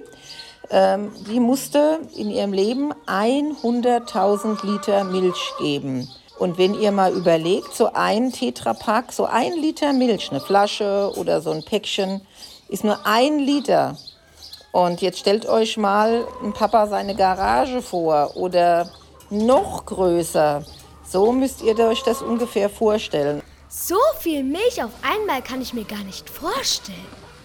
ähm, 0.69 1.11
die 1.29 1.41
musste 1.41 1.99
in 2.15 2.29
ihrem 2.29 2.53
Leben 2.53 2.93
100.000 3.05 4.65
Liter 4.65 5.03
Milch 5.03 5.53
geben. 5.59 6.07
Und 6.39 6.57
wenn 6.57 6.73
ihr 6.73 6.93
mal 6.93 7.11
überlegt, 7.11 7.73
so 7.73 7.91
ein 7.91 8.31
Tetrapack, 8.31 9.11
so 9.11 9.25
ein 9.25 9.57
Liter 9.57 9.91
Milch, 9.91 10.31
eine 10.31 10.39
Flasche 10.39 11.11
oder 11.17 11.41
so 11.41 11.51
ein 11.51 11.65
Päckchen, 11.65 12.21
ist 12.69 12.85
nur 12.85 13.05
ein 13.05 13.39
Liter. 13.39 13.97
Und 14.73 15.03
jetzt 15.03 15.19
stellt 15.19 15.45
euch 15.45 15.77
mal 15.77 16.25
ein 16.43 16.51
Papa 16.51 16.87
seine 16.87 17.15
Garage 17.15 17.83
vor 17.83 18.35
oder 18.35 18.89
noch 19.29 19.85
größer. 19.85 20.65
So 21.07 21.31
müsst 21.31 21.61
ihr 21.61 21.77
euch 21.77 22.01
das 22.01 22.23
ungefähr 22.23 22.69
vorstellen. 22.69 23.43
So 23.69 23.99
viel 24.17 24.43
Milch 24.43 24.83
auf 24.83 24.89
einmal 25.03 25.43
kann 25.43 25.61
ich 25.61 25.75
mir 25.75 25.83
gar 25.83 26.03
nicht 26.03 26.27
vorstellen. 26.27 26.97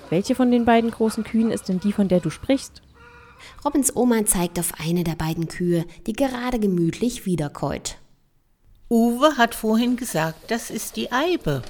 Welche 0.08 0.34
von 0.34 0.50
den 0.50 0.64
beiden 0.64 0.90
großen 0.90 1.22
Kühen 1.22 1.50
ist 1.50 1.68
denn 1.68 1.80
die, 1.80 1.92
von 1.92 2.08
der 2.08 2.20
du 2.20 2.30
sprichst? 2.30 2.80
Robins 3.62 3.94
Oma 3.94 4.24
zeigt 4.24 4.58
auf 4.58 4.72
eine 4.82 5.04
der 5.04 5.14
beiden 5.14 5.48
Kühe, 5.48 5.84
die 6.06 6.14
gerade 6.14 6.58
gemütlich 6.58 7.26
wiederkäut. 7.26 7.98
Uwe 8.88 9.36
hat 9.36 9.54
vorhin 9.54 9.98
gesagt, 9.98 10.50
das 10.50 10.70
ist 10.70 10.96
die 10.96 11.12
Eibe. 11.12 11.60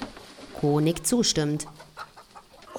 Konig 0.60 1.04
zustimmt. 1.04 1.66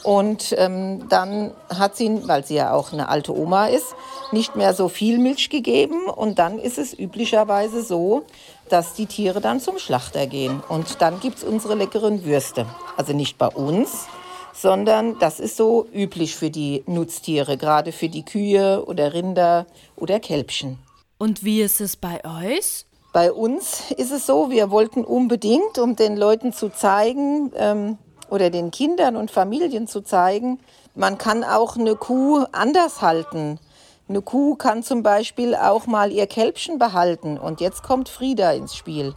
Und 0.03 0.55
ähm, 0.57 1.09
dann 1.09 1.51
hat 1.69 1.95
sie, 1.95 2.27
weil 2.27 2.45
sie 2.45 2.55
ja 2.55 2.73
auch 2.73 2.93
eine 2.93 3.09
alte 3.09 3.35
Oma 3.35 3.67
ist, 3.67 3.95
nicht 4.31 4.55
mehr 4.55 4.73
so 4.73 4.89
viel 4.89 5.17
Milch 5.17 5.49
gegeben. 5.49 6.07
Und 6.07 6.39
dann 6.39 6.59
ist 6.59 6.77
es 6.77 6.97
üblicherweise 6.97 7.83
so, 7.83 8.23
dass 8.69 8.93
die 8.93 9.07
Tiere 9.07 9.41
dann 9.41 9.59
zum 9.59 9.77
Schlachter 9.77 10.27
gehen. 10.27 10.61
Und 10.69 11.01
dann 11.01 11.19
gibt 11.19 11.39
es 11.39 11.43
unsere 11.43 11.75
leckeren 11.75 12.23
Würste. 12.23 12.65
Also 12.97 13.13
nicht 13.13 13.37
bei 13.37 13.47
uns, 13.47 14.07
sondern 14.53 15.17
das 15.19 15.39
ist 15.39 15.57
so 15.57 15.87
üblich 15.93 16.35
für 16.35 16.49
die 16.49 16.83
Nutztiere, 16.85 17.57
gerade 17.57 17.91
für 17.91 18.09
die 18.09 18.23
Kühe 18.23 18.85
oder 18.85 19.13
Rinder 19.13 19.65
oder 19.95 20.19
Kälbchen. 20.19 20.79
Und 21.17 21.43
wie 21.43 21.61
ist 21.61 21.81
es 21.81 21.97
bei 21.97 22.21
euch? 22.23 22.85
Bei 23.11 23.31
uns 23.31 23.91
ist 23.97 24.11
es 24.11 24.27
so, 24.27 24.51
wir 24.51 24.69
wollten 24.69 25.03
unbedingt, 25.03 25.79
um 25.79 25.95
den 25.95 26.15
Leuten 26.15 26.53
zu 26.53 26.69
zeigen 26.69 27.51
ähm, 27.55 27.97
oder 28.29 28.49
den 28.49 28.71
Kindern 28.71 29.15
und 29.15 29.31
Familien 29.31 29.87
zu 29.87 30.01
zeigen, 30.01 30.59
man 30.95 31.17
kann 31.17 31.43
auch 31.43 31.77
eine 31.77 31.95
Kuh 31.95 32.45
anders 32.51 33.01
halten. 33.01 33.59
Eine 34.07 34.21
Kuh 34.21 34.55
kann 34.55 34.81
zum 34.83 35.03
Beispiel 35.03 35.55
auch 35.55 35.85
mal 35.85 36.11
ihr 36.11 36.27
Kälbchen 36.27 36.79
behalten. 36.79 37.37
Und 37.37 37.61
jetzt 37.61 37.83
kommt 37.83 38.09
Frieda 38.09 38.51
ins 38.51 38.75
Spiel. 38.75 39.13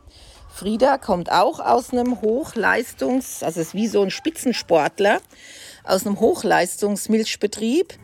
Frieda 0.52 0.99
kommt 0.99 1.33
auch 1.33 1.61
aus 1.61 1.92
einem 1.92 2.21
Hochleistungs-, 2.21 3.42
also 3.42 3.61
ist 3.61 3.75
wie 3.75 3.88
so 3.88 4.02
ein 4.02 4.11
Spitzensportler, 4.11 5.21
aus 5.85 6.07
einem 6.07 6.21
Hochleistungsmilchbetrieb 6.21 7.95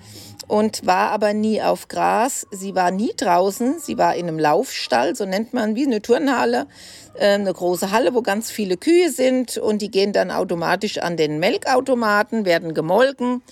und 0.49 0.87
war 0.87 1.11
aber 1.11 1.35
nie 1.35 1.62
auf 1.62 1.88
Gras. 1.88 2.47
Sie 2.50 2.75
war 2.75 2.90
nie 2.90 3.12
draußen. 3.17 3.78
Sie 3.78 3.99
war 3.99 4.17
in 4.17 4.26
einem 4.26 4.38
Laufstall, 4.38 5.14
so 5.14 5.26
nennt 5.26 5.52
man 5.52 5.76
wie 5.76 5.87
eine 5.87 6.02
Turnhalle, 6.02 6.67
äh, 7.14 7.35
eine 7.35 7.52
große 7.52 7.93
Halle, 7.93 8.14
wo 8.14 8.23
ganz 8.23 8.50
viele 8.50 8.78
Kühe 8.78 9.11
sind 9.11 9.59
und 9.59 9.83
die 9.83 9.90
gehen 9.90 10.12
dann 10.12 10.31
automatisch 10.31 10.99
an 10.99 11.17
den 11.17 11.38
Melkautomaten, 11.38 12.47
werden 12.47 12.75
gemolken 12.75 13.43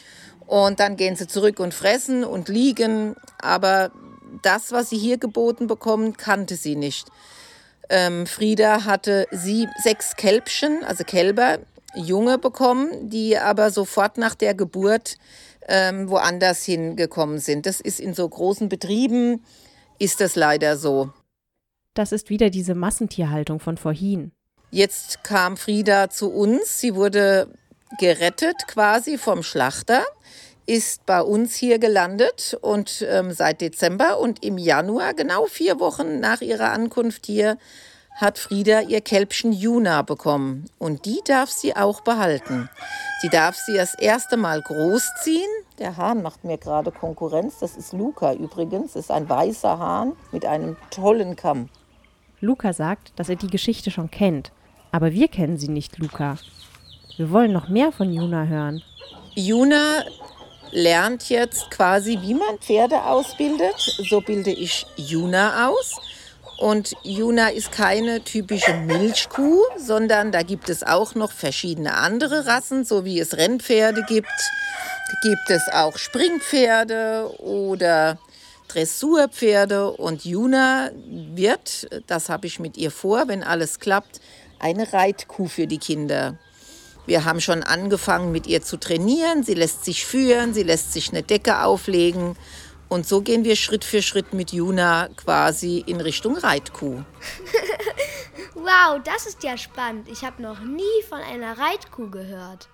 und 0.47 0.81
dann 0.81 0.97
gehen 0.97 1.17
sie 1.17 1.27
zurück 1.27 1.61
und 1.61 1.75
fressen 1.75 2.25
und 2.25 2.49
liegen. 2.49 3.15
Aber 3.41 3.93
das, 4.43 4.73
was 4.73 4.91
sie 4.91 4.99
hier 4.99 5.19
geboten 5.19 5.67
bekommen, 5.67 6.17
kannte 6.17 6.57
sie 6.57 6.77
nicht. 6.77 7.09
Ähm, 7.89 8.27
Frieda 8.27 8.85
hatte 8.85 9.27
sie 9.31 9.69
sechs 9.83 10.17
Kälbchen, 10.17 10.83
also 10.85 11.05
Kälber, 11.05 11.59
Junge 11.95 12.39
bekommen, 12.39 13.09
die 13.09 13.39
aber 13.39 13.71
sofort 13.71 14.19
nach 14.19 14.35
der 14.35 14.55
Geburt 14.55 15.17
ähm, 15.69 16.09
woanders 16.09 16.65
hingekommen 16.65 17.39
sind. 17.39 17.67
Das 17.67 17.81
ist 17.81 18.01
in 18.01 18.15
so 18.15 18.29
großen 18.29 18.69
Betrieben, 18.69 19.45
ist 19.99 20.21
das 20.21 20.37
leider 20.37 20.77
so. 20.77 21.11
Das 21.95 22.13
ist 22.13 22.29
wieder 22.29 22.51
diese 22.51 22.75
Massentierhaltung 22.75 23.61
von 23.61 23.77
vorhin. 23.79 24.33
Jetzt 24.71 25.25
kam 25.25 25.57
Frieda 25.57 26.11
zu 26.11 26.31
uns. 26.31 26.81
Sie 26.81 26.95
wurde 26.95 27.49
gerettet 27.99 28.67
quasi 28.67 29.17
vom 29.17 29.43
Schlachter, 29.43 30.05
ist 30.67 31.07
bei 31.07 31.23
uns 31.23 31.55
hier 31.55 31.79
gelandet 31.79 32.59
und 32.61 33.07
ähm, 33.09 33.33
seit 33.33 33.61
Dezember 33.61 34.19
und 34.19 34.45
im 34.45 34.59
Januar, 34.59 35.15
genau 35.15 35.47
vier 35.47 35.79
Wochen 35.79 36.19
nach 36.21 36.41
ihrer 36.41 36.73
Ankunft 36.73 37.27
hier, 37.27 37.57
hat 38.17 38.39
Frieda 38.39 38.81
ihr 38.81 39.03
Kälbchen 39.03 39.53
Juna 39.53 40.03
bekommen 40.03 40.65
und 40.79 41.05
die 41.05 41.21
darf 41.27 41.51
sie 41.51 41.77
auch 41.77 42.01
behalten. 42.01 42.71
Sie 43.21 43.29
darf 43.29 43.57
sie 43.57 43.75
das 43.75 43.95
erste 43.95 44.37
Mal 44.37 44.63
großziehen. 44.63 45.51
Der 45.79 45.97
Hahn 45.97 46.23
macht 46.23 46.45
mir 46.45 46.57
gerade 46.57 46.91
Konkurrenz. 46.91 47.59
Das 47.61 47.77
ist 47.77 47.93
Luca 47.93 48.33
übrigens. 48.33 48.95
Das 48.95 49.05
ist 49.05 49.11
ein 49.11 49.29
weißer 49.29 49.79
Hahn 49.79 50.13
mit 50.33 50.47
einem 50.47 50.77
tollen 50.91 51.37
Kamm. 51.37 51.69
Luca 52.41 52.73
sagt, 52.73 53.13
dass 53.17 53.29
er 53.29 53.37
die 53.37 53.49
Geschichte 53.49 53.91
schon 53.91 54.11
kennt. 54.11 54.53
Aber 54.93 55.13
wir 55.13 55.29
kennen 55.29 55.59
sie 55.59 55.69
nicht, 55.69 55.99
Luca. 55.99 56.37
Wir 57.17 57.31
wollen 57.31 57.53
noch 57.53 57.69
mehr 57.69 57.93
von 57.93 58.13
Juna 58.13 58.45
hören. 58.47 58.83
Juna 59.35 60.03
lernt 60.71 61.29
jetzt 61.29 61.71
quasi, 61.71 62.19
wie 62.23 62.35
man 62.35 62.59
Pferde 62.61 63.05
ausbildet. 63.05 63.79
So 63.79 64.21
bilde 64.21 64.51
ich 64.51 64.87
Juna 64.97 65.69
aus. 65.69 66.01
Und 66.59 66.95
Juna 67.03 67.49
ist 67.49 67.71
keine 67.71 68.25
typische 68.25 68.73
Milchkuh, 68.75 69.63
sondern 69.77 70.33
da 70.33 70.43
gibt 70.43 70.71
es 70.71 70.83
auch 70.83 71.15
noch 71.15 71.33
verschiedene 71.33 71.95
andere 71.95 72.47
Rassen, 72.47 72.85
so 72.85 73.05
wie 73.05 73.21
es 73.21 73.37
Rennpferde 73.37 74.05
gibt. 74.09 74.29
Gibt 75.23 75.51
es 75.51 75.69
auch 75.73 75.99
Springpferde 75.99 77.31
oder 77.39 78.19
Dressurpferde 78.69 79.93
und 79.93 80.25
Juna 80.25 80.91
wird, 80.95 81.89
das 82.07 82.29
habe 82.29 82.47
ich 82.47 82.59
mit 82.59 82.77
ihr 82.77 82.91
vor, 82.91 83.29
wenn 83.29 83.43
alles 83.43 83.79
klappt, 83.79 84.21
eine 84.59 84.93
Reitkuh 84.93 85.47
für 85.47 85.67
die 85.67 85.79
Kinder. 85.79 86.37
Wir 87.07 87.25
haben 87.25 87.41
schon 87.41 87.63
angefangen 87.63 88.33
mit 88.33 88.49
ihr 88.49 88.63
zu 88.63 88.79
trainieren. 88.79 89.45
Sie 89.45 89.55
lässt 89.55 89.85
sich 89.85 90.05
führen, 90.05 90.55
sie 90.55 90.65
lässt 90.65 90.93
sich 90.93 91.11
eine 91.11 91.23
Decke 91.23 91.63
auflegen. 91.63 92.37
Und 92.89 93.07
so 93.07 93.21
gehen 93.21 93.45
wir 93.45 93.57
Schritt 93.57 93.85
für 93.85 94.01
Schritt 94.01 94.33
mit 94.33 94.53
Juna 94.53 95.09
quasi 95.17 95.83
in 95.87 96.01
Richtung 96.01 96.37
Reitkuh. 96.37 97.03
wow, 98.55 99.01
das 99.03 99.27
ist 99.27 99.43
ja 99.43 99.57
spannend. 99.57 100.09
Ich 100.09 100.25
habe 100.25 100.41
noch 100.41 100.61
nie 100.61 101.03
von 101.09 101.19
einer 101.19 101.59
Reitkuh 101.59 102.11
gehört. 102.11 102.69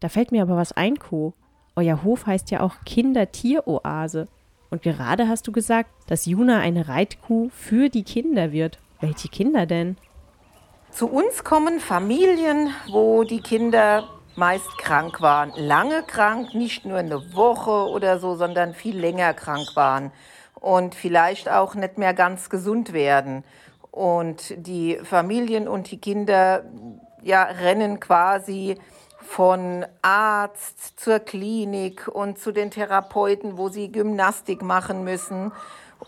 Da 0.00 0.08
fällt 0.08 0.32
mir 0.32 0.42
aber 0.42 0.56
was 0.56 0.72
ein, 0.72 0.98
Co. 0.98 1.34
Euer 1.76 2.02
Hof 2.02 2.26
heißt 2.26 2.50
ja 2.50 2.60
auch 2.60 2.74
Kindertieroase. 2.84 4.26
Und 4.70 4.82
gerade 4.82 5.28
hast 5.28 5.46
du 5.46 5.52
gesagt, 5.52 5.90
dass 6.08 6.26
Juna 6.26 6.58
eine 6.58 6.88
Reitkuh 6.88 7.50
für 7.50 7.88
die 7.88 8.02
Kinder 8.02 8.50
wird. 8.50 8.78
Welche 9.00 9.28
Kinder 9.28 9.66
denn? 9.66 9.96
Zu 10.90 11.08
uns 11.08 11.44
kommen 11.44 11.78
Familien, 11.78 12.70
wo 12.88 13.24
die 13.24 13.40
Kinder 13.40 14.08
meist 14.36 14.78
krank 14.78 15.20
waren. 15.20 15.52
Lange 15.56 16.02
krank, 16.02 16.54
nicht 16.54 16.84
nur 16.84 16.98
eine 16.98 17.34
Woche 17.34 17.90
oder 17.90 18.18
so, 18.18 18.36
sondern 18.36 18.74
viel 18.74 18.98
länger 18.98 19.34
krank 19.34 19.68
waren. 19.74 20.12
Und 20.54 20.94
vielleicht 20.94 21.48
auch 21.48 21.74
nicht 21.74 21.98
mehr 21.98 22.14
ganz 22.14 22.50
gesund 22.50 22.92
werden. 22.92 23.44
Und 23.90 24.54
die 24.56 24.98
Familien 25.02 25.68
und 25.68 25.90
die 25.90 26.00
Kinder 26.00 26.64
ja, 27.22 27.44
rennen 27.44 27.98
quasi 27.98 28.78
von 29.20 29.84
Arzt 30.02 31.00
zur 31.00 31.18
Klinik 31.18 32.08
und 32.08 32.38
zu 32.38 32.52
den 32.52 32.70
Therapeuten, 32.70 33.58
wo 33.58 33.68
sie 33.68 33.90
Gymnastik 33.90 34.62
machen 34.62 35.02
müssen 35.02 35.52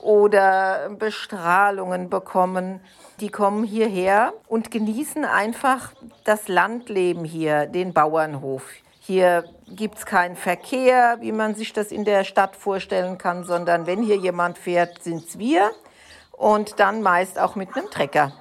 oder 0.00 0.90
Bestrahlungen 0.90 2.10
bekommen. 2.10 2.80
Die 3.20 3.30
kommen 3.30 3.64
hierher 3.64 4.32
und 4.46 4.70
genießen 4.70 5.24
einfach 5.24 5.92
das 6.24 6.48
Landleben 6.48 7.24
hier, 7.24 7.66
den 7.66 7.92
Bauernhof. 7.92 8.62
Hier 9.00 9.44
gibt 9.66 9.98
es 9.98 10.06
keinen 10.06 10.36
Verkehr, 10.36 11.16
wie 11.20 11.32
man 11.32 11.54
sich 11.54 11.72
das 11.72 11.92
in 11.92 12.04
der 12.04 12.24
Stadt 12.24 12.54
vorstellen 12.54 13.16
kann, 13.16 13.44
sondern 13.44 13.86
wenn 13.86 14.02
hier 14.02 14.16
jemand 14.16 14.58
fährt, 14.58 15.02
sind 15.02 15.26
es 15.26 15.38
wir 15.38 15.70
und 16.32 16.78
dann 16.78 17.02
meist 17.02 17.38
auch 17.38 17.56
mit 17.56 17.74
einem 17.74 17.90
Trecker. 17.90 18.32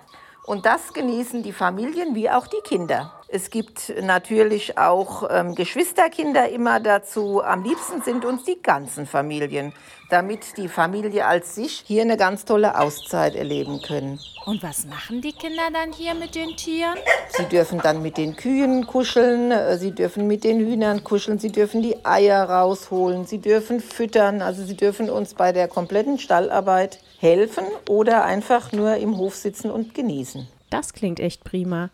Und 0.46 0.66
das 0.66 0.94
genießen 0.94 1.44
die 1.44 1.54
Familien 1.54 2.16
wie 2.16 2.30
auch 2.30 2.48
die 2.48 2.62
Kinder. 2.64 3.17
Es 3.30 3.50
gibt 3.50 3.94
natürlich 4.02 4.78
auch 4.78 5.28
ähm, 5.30 5.54
Geschwisterkinder 5.54 6.48
immer 6.50 6.80
dazu. 6.80 7.44
Am 7.44 7.62
liebsten 7.62 8.02
sind 8.02 8.24
uns 8.24 8.46
die 8.46 8.62
ganzen 8.62 9.06
Familien, 9.06 9.74
damit 10.10 10.56
die 10.56 10.70
Familie 10.70 11.26
als 11.26 11.54
sich 11.54 11.84
hier 11.86 12.04
eine 12.04 12.16
ganz 12.16 12.46
tolle 12.46 12.80
Auszeit 12.80 13.36
erleben 13.36 13.82
können. 13.82 14.18
Und 14.46 14.64
was 14.64 14.86
machen 14.86 15.20
die 15.20 15.34
Kinder 15.34 15.64
dann 15.74 15.92
hier 15.92 16.14
mit 16.14 16.36
den 16.36 16.56
Tieren? 16.56 16.98
Sie 17.32 17.44
dürfen 17.44 17.80
dann 17.80 18.02
mit 18.02 18.16
den 18.16 18.38
Kühen 18.38 18.88
kuscheln, 18.88 19.52
äh, 19.52 19.78
sie 19.78 19.92
dürfen 19.92 20.26
mit 20.26 20.46
den 20.46 20.60
Hühnern 20.60 21.04
kuscheln, 21.04 21.38
sie 21.38 21.52
dürfen 21.52 21.82
die 21.82 22.06
Eier 22.06 22.50
rausholen, 22.50 23.26
sie 23.26 23.40
dürfen 23.40 23.82
füttern, 23.82 24.42
also 24.42 24.64
sie 24.64 24.78
dürfen 24.78 25.10
uns 25.10 25.34
bei 25.34 25.52
der 25.52 25.68
kompletten 25.68 26.18
Stallarbeit 26.18 27.00
helfen 27.20 27.66
oder 27.90 28.24
einfach 28.24 28.72
nur 28.72 28.96
im 28.96 29.18
Hof 29.18 29.36
sitzen 29.36 29.70
und 29.70 29.94
genießen. 29.94 30.48
Das 30.70 30.94
klingt 30.94 31.20
echt 31.20 31.44
prima. 31.44 31.90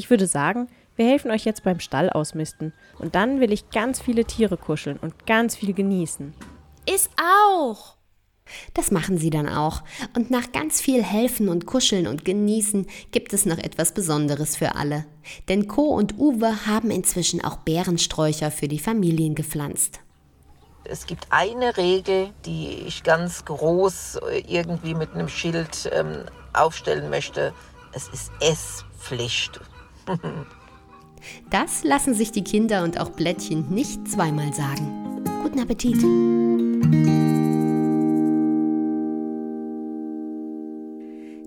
Ich 0.00 0.08
würde 0.08 0.26
sagen, 0.26 0.68
wir 0.96 1.04
helfen 1.04 1.30
euch 1.30 1.44
jetzt 1.44 1.62
beim 1.62 1.78
Stall 1.78 2.08
ausmisten. 2.08 2.72
Und 2.98 3.14
dann 3.14 3.38
will 3.38 3.52
ich 3.52 3.68
ganz 3.68 4.00
viele 4.00 4.24
Tiere 4.24 4.56
kuscheln 4.56 4.96
und 4.96 5.26
ganz 5.26 5.56
viel 5.56 5.74
genießen. 5.74 6.32
Ist 6.86 7.10
auch. 7.52 7.96
Das 8.72 8.90
machen 8.90 9.18
sie 9.18 9.28
dann 9.28 9.46
auch. 9.46 9.82
Und 10.16 10.30
nach 10.30 10.52
ganz 10.52 10.80
viel 10.80 11.02
Helfen 11.02 11.50
und 11.50 11.66
Kuscheln 11.66 12.06
und 12.06 12.24
Genießen 12.24 12.86
gibt 13.10 13.34
es 13.34 13.44
noch 13.44 13.58
etwas 13.58 13.92
Besonderes 13.92 14.56
für 14.56 14.74
alle. 14.74 15.04
Denn 15.50 15.68
Co 15.68 15.82
und 15.82 16.18
Uwe 16.18 16.64
haben 16.64 16.90
inzwischen 16.90 17.44
auch 17.44 17.58
Bärensträucher 17.58 18.50
für 18.50 18.68
die 18.68 18.78
Familien 18.78 19.34
gepflanzt. 19.34 20.00
Es 20.84 21.04
gibt 21.04 21.26
eine 21.28 21.76
Regel, 21.76 22.30
die 22.46 22.84
ich 22.86 23.02
ganz 23.02 23.44
groß 23.44 24.18
irgendwie 24.48 24.94
mit 24.94 25.12
einem 25.12 25.28
Schild 25.28 25.90
ähm, 25.92 26.24
aufstellen 26.54 27.10
möchte. 27.10 27.52
Es 27.92 28.08
ist 28.08 28.32
Esspflicht. 28.40 29.60
Das 31.50 31.84
lassen 31.84 32.14
sich 32.14 32.32
die 32.32 32.44
Kinder 32.44 32.82
und 32.82 32.98
auch 32.98 33.10
Blättchen 33.10 33.68
nicht 33.70 34.08
zweimal 34.08 34.54
sagen. 34.54 35.22
Guten 35.42 35.60
Appetit! 35.60 36.02